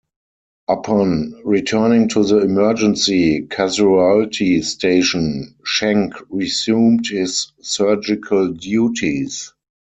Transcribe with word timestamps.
Upon 0.67 1.43
returning 1.45 2.09
to 2.09 2.23
the 2.23 2.39
emergency 2.39 3.41
casualty 3.41 4.63
station, 4.63 5.53
Schenck 5.63 6.13
resumed 6.31 7.05
his 7.11 7.51
surgical 7.61 8.47
duties. 8.51 9.53